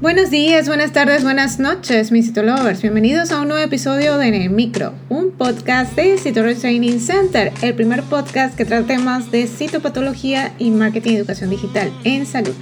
[0.00, 2.80] Buenos días, buenas tardes, buenas noches, mis citolovers.
[2.80, 7.52] Bienvenidos a un nuevo episodio de En el Micro, un podcast de Citoro Training Center,
[7.60, 12.54] el primer podcast que trata temas de citopatología y marketing y educación digital en salud.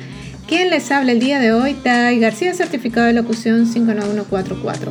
[0.48, 4.90] Quien les habla el día de hoy, Tai García, certificado de locución 59144.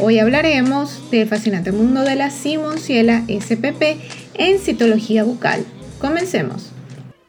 [0.00, 3.82] Hoy hablaremos del fascinante mundo de la Simonciela SPP
[4.38, 5.62] en citología bucal.
[5.98, 6.71] Comencemos.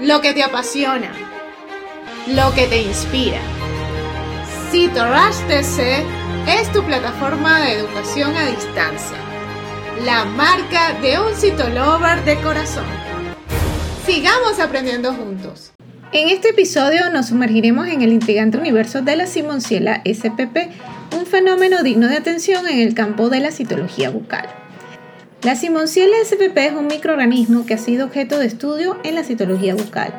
[0.00, 1.10] lo que te apasiona,
[2.28, 3.40] lo que te inspira.
[4.70, 6.04] CitoRush TC
[6.46, 9.16] es tu plataforma de educación a distancia,
[10.04, 12.86] la marca de un citolover de corazón.
[14.06, 15.72] Sigamos aprendiendo juntos.
[16.12, 20.70] En este episodio nos sumergiremos en el intrigante universo de la Simonciela SPP,
[21.16, 24.48] un fenómeno digno de atención en el campo de la citología bucal.
[25.44, 29.76] La Simonciela SPP es un microorganismo que ha sido objeto de estudio en la citología
[29.76, 30.12] bucal,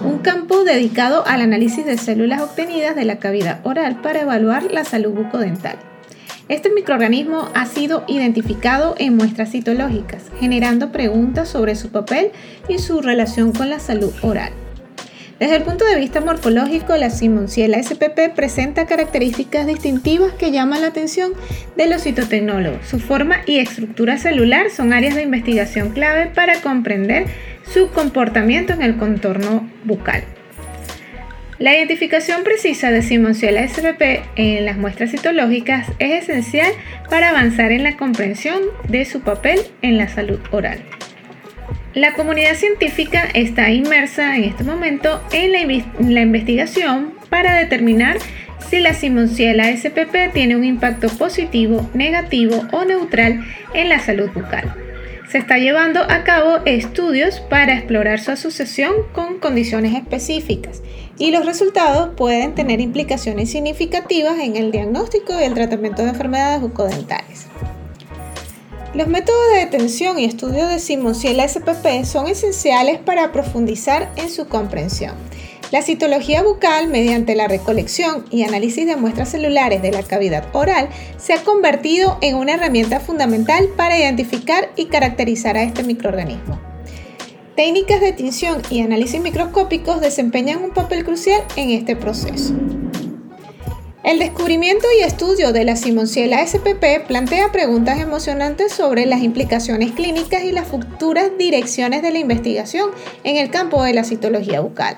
[0.00, 4.84] un campo dedicado al análisis de células obtenidas de la cavidad oral para evaluar la
[4.84, 5.78] salud bucodental.
[6.50, 12.32] Este microorganismo ha sido identificado en muestras citológicas, generando preguntas sobre su papel
[12.68, 14.52] y su relación con la salud oral.
[15.38, 20.88] Desde el punto de vista morfológico, la Simonciela SPP presenta características distintivas que llaman la
[20.88, 21.32] atención
[21.76, 22.84] de los citotecnólogos.
[22.88, 27.26] Su forma y estructura celular son áreas de investigación clave para comprender
[27.72, 30.24] su comportamiento en el contorno bucal.
[31.60, 34.02] La identificación precisa de Simonciela SPP
[34.34, 36.72] en las muestras citológicas es esencial
[37.10, 40.80] para avanzar en la comprensión de su papel en la salud oral.
[41.94, 48.18] La comunidad científica está inmersa en este momento en la, investigación para determinar
[48.70, 54.72] si la Simonciela SPP tiene un impacto positivo, negativo o neutral en la salud bucal.
[55.28, 60.82] Se está llevando a cabo estudios para explorar su asociación con condiciones específicas
[61.18, 66.60] y los resultados pueden tener implicaciones significativas en el diagnóstico y el tratamiento de enfermedades
[66.60, 67.48] bucodentales.
[68.94, 74.48] Los métodos de detención y estudio de Simonciela SPP son esenciales para profundizar en su
[74.48, 75.14] comprensión.
[75.70, 80.88] La citología bucal, mediante la recolección y análisis de muestras celulares de la cavidad oral,
[81.18, 86.58] se ha convertido en una herramienta fundamental para identificar y caracterizar a este microorganismo.
[87.56, 92.54] Técnicas de tinción y análisis microscópicos desempeñan un papel crucial en este proceso.
[94.08, 100.44] El descubrimiento y estudio de la Simonciela SPP plantea preguntas emocionantes sobre las implicaciones clínicas
[100.44, 102.88] y las futuras direcciones de la investigación
[103.22, 104.96] en el campo de la citología bucal.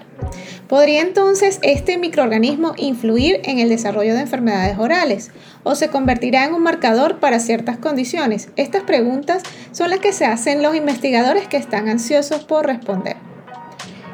[0.68, 5.32] ¿Podría entonces este microorganismo influir en el desarrollo de enfermedades orales
[5.64, 8.50] o se convertirá en un marcador para ciertas condiciones?
[8.54, 13.16] Estas preguntas son las que se hacen los investigadores que están ansiosos por responder.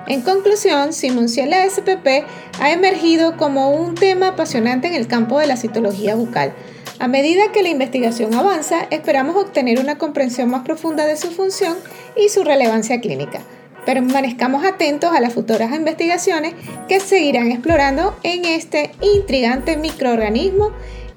[0.08, 2.24] En conclusión, Simonciela SPP
[2.60, 6.52] ha emergido como un tema apasionante en el campo de la citología bucal.
[7.00, 11.76] A medida que la investigación avanza, esperamos obtener una comprensión más profunda de su función
[12.16, 13.40] y su relevancia clínica.
[13.84, 16.54] Permanezcamos atentos a las futuras investigaciones
[16.88, 20.70] que seguirán explorando en este intrigante microorganismo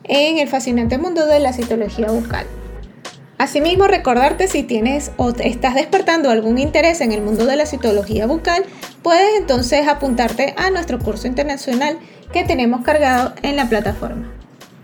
[0.04, 2.46] en el fascinante mundo de la citología bucal.
[3.40, 8.28] Asimismo, recordarte si tienes o estás despertando algún interés en el mundo de la citología
[8.28, 8.66] bucal,
[9.02, 11.98] puedes entonces apuntarte a nuestro curso internacional
[12.34, 14.30] que tenemos cargado en la plataforma.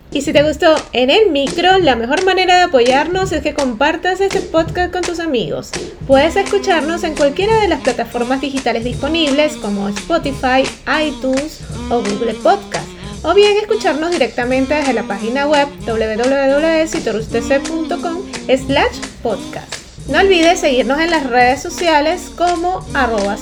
[0.09, 4.21] Y si te gustó en el micro, la mejor manera de apoyarnos es que compartas
[4.21, 5.71] este podcast con tus amigos.
[6.07, 10.63] Puedes escucharnos en cualquiera de las plataformas digitales disponibles como Spotify,
[11.03, 12.87] iTunes o Google Podcast
[13.23, 19.73] o bien escucharnos directamente desde la página web www.citorustc.com slash podcast.
[20.07, 23.37] No olvides seguirnos en las redes sociales como arroba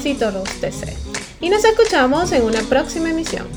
[1.41, 3.47] Y nos escuchamos en una próxima emisión.